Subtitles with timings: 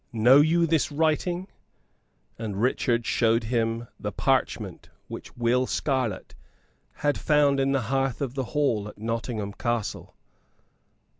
[0.11, 1.47] Know you this writing?"
[2.39, 6.33] And Richard showed him the parchment which Will Scarlett
[7.05, 10.15] had found in the hearth of the hall at Nottingham Castle.